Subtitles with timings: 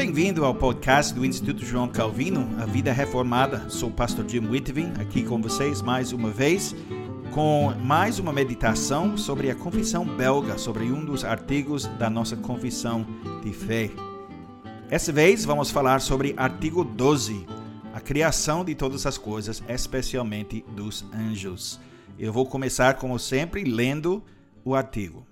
[0.00, 3.68] bem-vindo ao podcast do Instituto João Calvino, A Vida Reformada.
[3.68, 6.74] Sou o pastor Jim Whitvin, aqui com vocês mais uma vez,
[7.32, 13.06] com mais uma meditação sobre a confissão belga, sobre um dos artigos da nossa confissão
[13.44, 13.90] de fé.
[14.88, 17.46] Essa vez vamos falar sobre artigo 12,
[17.92, 21.78] a criação de todas as coisas, especialmente dos anjos.
[22.18, 24.24] Eu vou começar, como sempre, lendo
[24.64, 25.29] o artigo.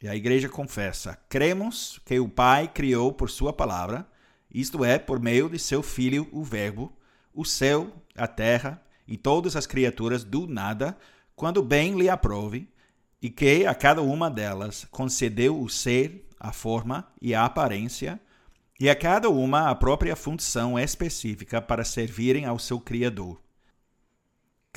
[0.00, 4.06] E a igreja confessa: cremos que o Pai criou por sua palavra,
[4.52, 6.92] isto é, por meio de seu Filho, o Verbo,
[7.34, 10.96] o céu, a terra e todas as criaturas do nada,
[11.34, 12.68] quando bem lhe aprove,
[13.20, 18.20] e que a cada uma delas concedeu o ser, a forma e a aparência,
[18.78, 23.40] e a cada uma a própria função específica para servirem ao seu Criador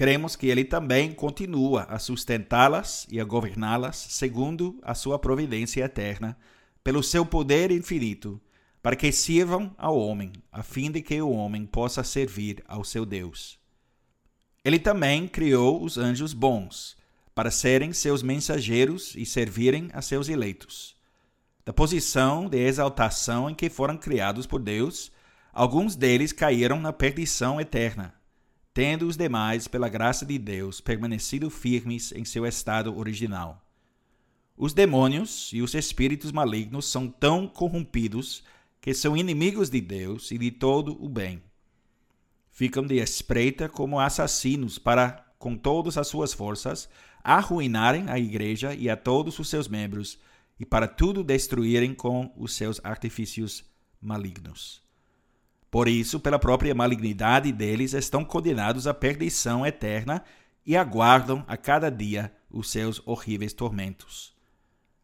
[0.02, 6.36] cremos que ele também continua a sustentá-las e a governá-las segundo a sua providência eterna,
[6.84, 8.42] pelo seu poder infinito,
[8.82, 13.06] para que sirvam ao homem, a fim de que o homem possa servir ao seu
[13.06, 13.60] Deus.
[14.66, 16.98] Ele também criou os anjos bons,
[17.36, 20.96] para serem seus mensageiros e servirem a seus eleitos.
[21.64, 25.12] Da posição de exaltação em que foram criados por Deus,
[25.54, 28.20] alguns deles caíram na perdição eterna
[28.74, 33.66] tendo os demais, pela graça de Deus, permanecido firmes em seu estado original.
[34.56, 38.44] Os demônios e os espíritos malignos são tão corrompidos
[38.80, 41.42] que são inimigos de Deus e de todo o bem.
[42.50, 46.90] Ficam de espreita como assassinos para, com todas as suas forças,
[47.24, 50.20] arruinarem a igreja e a todos os seus membros
[50.60, 53.64] e para tudo destruírem com os seus artifícios
[54.00, 54.82] malignos.
[55.72, 60.22] Por isso, pela própria malignidade deles, estão condenados à perdição eterna
[60.66, 64.34] e aguardam a cada dia os seus horríveis tormentos.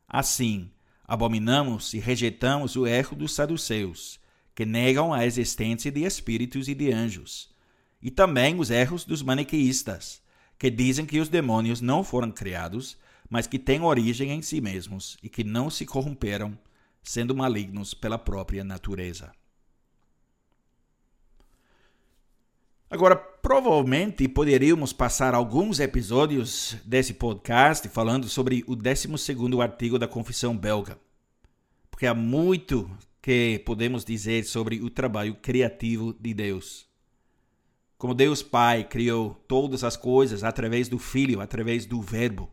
[0.06, 0.70] Assim,
[1.08, 4.20] abominamos e rejeitamos o erro dos saduceus,
[4.54, 7.50] que negam a existência de espíritos e de anjos,
[8.02, 10.22] e também os erros dos maniqueístas,
[10.60, 12.98] que dizem que os demônios não foram criados,
[13.30, 16.58] mas que têm origem em si mesmos e que não se corromperam,
[17.02, 19.32] sendo malignos pela própria natureza.
[22.90, 29.10] Agora, provavelmente poderíamos passar alguns episódios desse podcast falando sobre o 12
[29.62, 30.98] artigo da Confissão Belga,
[31.92, 32.90] porque há muito
[33.22, 36.88] que podemos dizer sobre o trabalho criativo de Deus.
[37.98, 42.50] Como Deus Pai criou todas as coisas através do Filho, através do Verbo.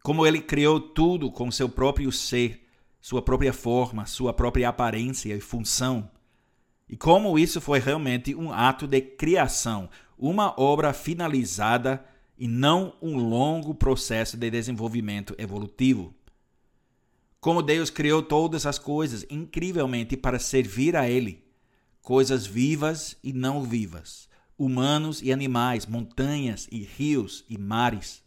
[0.00, 2.64] Como ele criou tudo com seu próprio ser,
[3.00, 6.08] sua própria forma, sua própria aparência e função
[6.88, 12.04] e como isso foi realmente um ato de criação, uma obra finalizada
[12.38, 16.14] e não um longo processo de desenvolvimento evolutivo.
[17.40, 21.42] Como Deus criou todas as coisas incrivelmente para servir a Ele,
[22.02, 24.28] coisas vivas e não vivas,
[24.58, 28.22] humanos e animais, montanhas e rios e mares.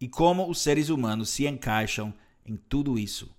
[0.00, 2.12] E como os seres humanos se encaixam
[2.44, 3.36] em tudo isso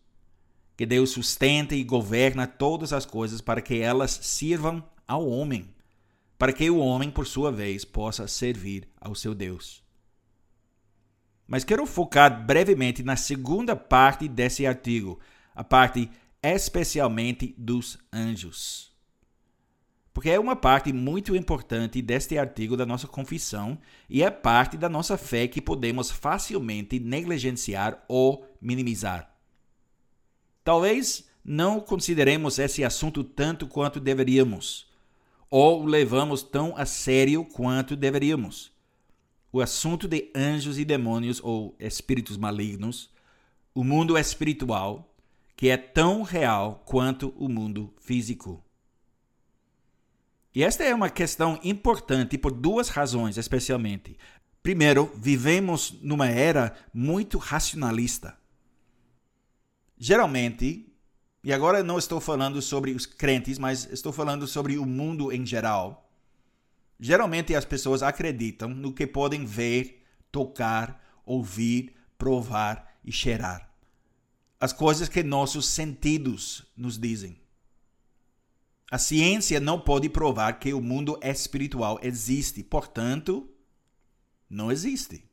[0.77, 5.67] que Deus sustenta e governa todas as coisas para que elas sirvam ao homem,
[6.37, 9.83] para que o homem, por sua vez, possa servir ao seu Deus.
[11.47, 15.19] Mas quero focar brevemente na segunda parte desse artigo,
[15.55, 16.11] a parte
[16.43, 18.95] especialmente dos anjos.
[20.13, 24.89] Porque é uma parte muito importante deste artigo da nossa confissão e é parte da
[24.89, 29.36] nossa fé que podemos facilmente negligenciar ou minimizar.
[30.67, 34.85] Talvez não consideremos esse assunto tanto quanto deveríamos,
[35.49, 38.73] ou o levamos tão a sério quanto deveríamos.
[39.49, 43.09] O assunto de anjos e demônios ou espíritos malignos,
[43.73, 45.15] o mundo espiritual,
[45.55, 48.61] que é tão real quanto o mundo físico.
[50.53, 54.17] E esta é uma questão importante por duas razões, especialmente.
[54.61, 58.37] Primeiro, vivemos numa era muito racionalista.
[59.97, 60.93] Geralmente,
[61.43, 65.45] e agora não estou falando sobre os crentes, mas estou falando sobre o mundo em
[65.45, 66.09] geral.
[66.99, 73.71] Geralmente as pessoas acreditam no que podem ver, tocar, ouvir, provar e cheirar.
[74.59, 77.39] As coisas que nossos sentidos nos dizem.
[78.89, 83.49] A ciência não pode provar que o mundo espiritual existe, portanto,
[84.49, 85.23] não existe.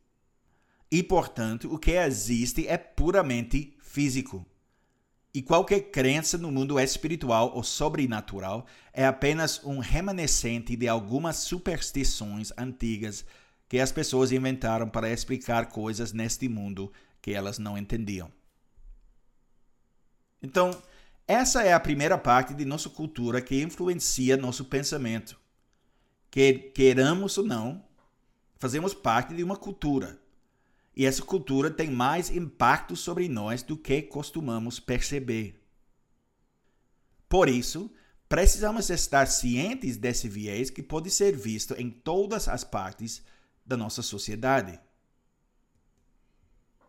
[0.90, 4.44] E, portanto, o que existe é puramente físico.
[5.34, 12.52] E qualquer crença no mundo espiritual ou sobrenatural é apenas um remanescente de algumas superstições
[12.56, 13.24] antigas
[13.68, 18.30] que as pessoas inventaram para explicar coisas neste mundo que elas não entendiam.
[20.40, 20.70] Então,
[21.26, 25.40] Essa é a primeira parte de nossa cultura que influencia nosso pensamento.
[26.30, 27.82] Que queiramos ou não,
[28.58, 30.18] fazemos parte de uma cultura.
[30.96, 35.60] E essa cultura tem mais impacto sobre nós do que costumamos perceber.
[37.28, 37.90] Por isso,
[38.28, 43.22] precisamos estar cientes desse viés que pode ser visto em todas as partes
[43.66, 44.78] da nossa sociedade.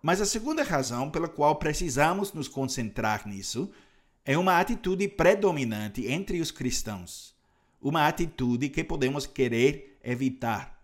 [0.04, 3.72] Mas a segunda razão pela qual precisamos nos concentrar nisso
[4.24, 7.36] é uma atitude predominante entre os cristãos,
[7.82, 10.75] uma atitude que podemos querer evitar.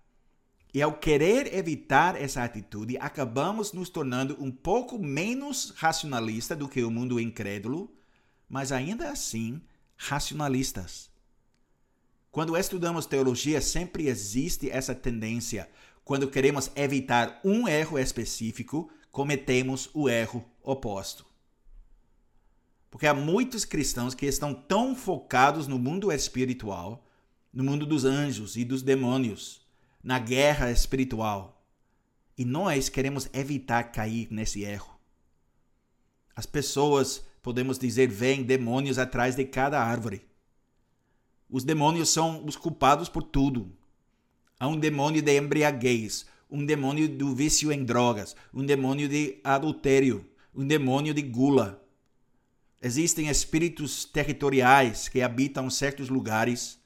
[0.74, 6.82] E ao querer evitar essa atitude, acabamos nos tornando um pouco menos racionalista do que
[6.82, 7.94] o mundo incrédulo,
[8.48, 9.62] mas ainda assim
[9.98, 11.10] racionalistas.
[12.32, 15.70] Quando estudamos teologia, sempre existe essa tendência.
[16.06, 21.26] Quando queremos evitar um erro específico, cometemos o erro oposto.
[22.90, 27.06] Porque há muitos cristãos que estão tão focados no mundo espiritual,
[27.54, 29.61] no mundo dos anjos e dos demônios,
[30.04, 31.64] na guerra espiritual.
[32.38, 35.00] E nós queremos evitar cair nesse erro.
[36.36, 40.26] As pessoas, podemos dizer, veem demônios atrás de cada árvore.
[41.50, 43.72] Os demônios são os culpados por tudo.
[44.60, 50.26] Há um demônio de embriaguez, um demônio do vício em drogas, um demônio de adultério,
[50.56, 51.82] um demônio de gula,
[52.84, 56.81] Existem espíritos territoriais que habitam certos lugares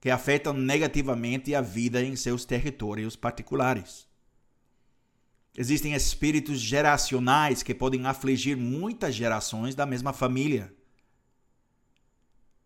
[0.00, 4.06] que afetam negativamente a vida em seus territórios particulares.
[5.56, 10.72] Existem espíritos geracionais que podem afligir muitas gerações da mesma família.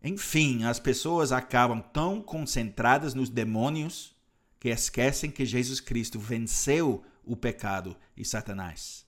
[0.03, 4.15] Enfim, as pessoas acabam tão concentradas nos demônios
[4.59, 9.05] que esquecem que Jesus Cristo venceu o pecado e Satanás.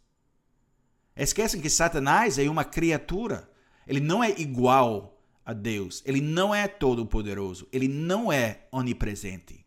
[1.16, 3.50] Esquecem que Satanás é uma criatura
[3.88, 5.15] ele não é igual
[5.46, 6.02] a Deus.
[6.06, 7.68] Ele não é todo-poderoso.
[7.72, 9.64] Ele não é onipresente.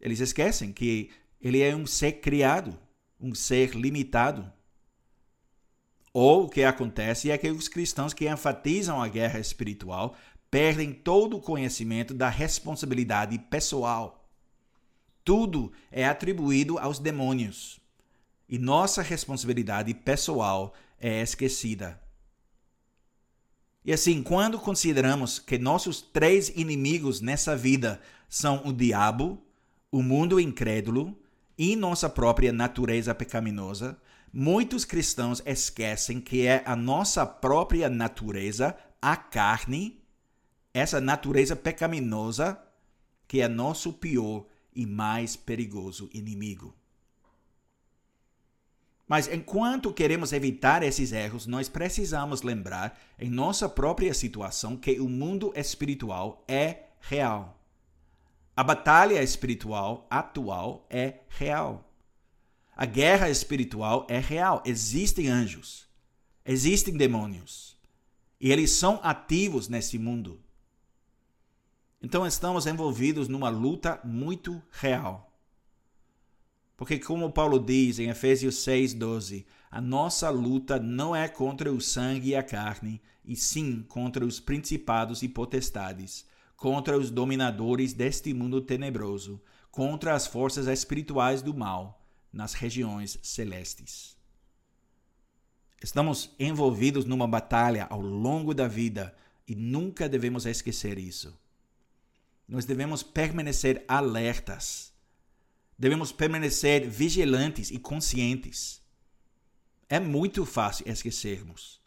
[0.00, 2.78] Eles esquecem que ele é um ser criado,
[3.20, 4.50] um ser limitado.
[6.12, 10.14] Ou o que acontece é que os cristãos que enfatizam a guerra espiritual
[10.50, 14.28] perdem todo o conhecimento da responsabilidade pessoal.
[15.24, 17.80] Tudo é atribuído aos demônios.
[18.48, 22.00] E nossa responsabilidade pessoal é esquecida.
[23.84, 29.44] E assim, quando consideramos que nossos três inimigos nessa vida são o diabo,
[29.92, 31.14] o mundo incrédulo
[31.58, 33.98] e nossa própria natureza pecaminosa,
[34.32, 40.02] muitos cristãos esquecem que é a nossa própria natureza, a carne,
[40.72, 42.58] essa natureza pecaminosa,
[43.28, 46.74] que é nosso pior e mais perigoso inimigo.
[49.06, 55.08] Mas enquanto queremos evitar esses erros, nós precisamos lembrar em nossa própria situação que o
[55.08, 57.60] mundo espiritual é real.
[58.56, 61.90] A batalha espiritual atual é real.
[62.74, 64.62] A guerra espiritual é real.
[64.64, 65.86] Existem anjos,
[66.44, 67.76] existem demônios.
[68.40, 70.40] E eles são ativos nesse mundo.
[72.00, 75.33] Então estamos envolvidos numa luta muito real.
[76.76, 82.30] Porque, como Paulo diz em Efésios 6,12, a nossa luta não é contra o sangue
[82.30, 86.26] e a carne, e sim contra os principados e potestades,
[86.56, 89.40] contra os dominadores deste mundo tenebroso,
[89.70, 92.00] contra as forças espirituais do mal
[92.32, 94.16] nas regiões celestes.
[95.82, 99.14] Estamos envolvidos numa batalha ao longo da vida
[99.46, 101.38] e nunca devemos esquecer isso.
[102.48, 104.93] Nós devemos permanecer alertas
[105.78, 108.82] Devemos permanecer vigilantes e conscientes.
[109.88, 111.82] É muito fácil esquecermos.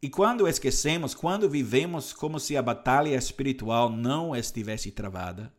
[0.00, 5.54] E quando esquecemos, quando vivemos como se a batalha espiritual não estivesse travada,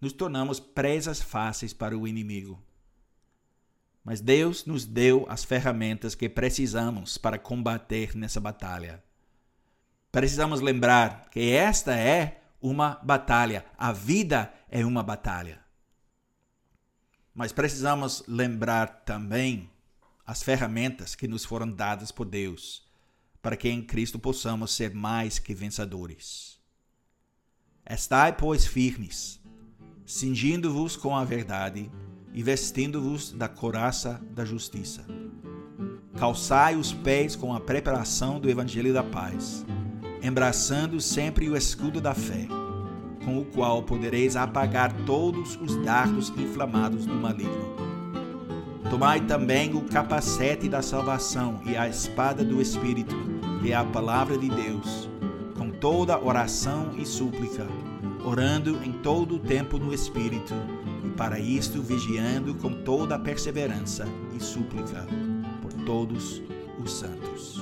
[0.00, 2.60] nos tornamos presas fáceis para o inimigo.
[4.02, 9.02] Mas Deus nos deu as ferramentas que precisamos para combater nessa batalha.
[10.10, 15.67] Precisamos lembrar que esta é uma batalha, a vida é uma batalha.
[17.38, 19.70] Mas precisamos lembrar também
[20.26, 22.84] as ferramentas que nos foram dadas por Deus
[23.40, 26.58] para que em Cristo possamos ser mais que vencedores.
[27.88, 29.40] Estai, pois, firmes,
[30.04, 31.88] cingindo-vos com a verdade
[32.34, 35.06] e vestindo-vos da coraça da justiça.
[36.18, 39.64] Calçai os pés com a preparação do evangelho da paz,
[40.20, 42.48] embraçando sempre o escudo da fé
[43.28, 47.76] com o qual podereis apagar todos os dardos inflamados do maligno.
[48.88, 53.14] Tomai também o capacete da salvação e a espada do Espírito,
[53.62, 55.10] é a palavra de Deus,
[55.58, 57.66] com toda oração e súplica,
[58.24, 60.54] orando em todo o tempo no Espírito,
[61.04, 65.06] e para isto vigiando com toda perseverança e súplica
[65.60, 66.40] por todos
[66.82, 67.60] os santos.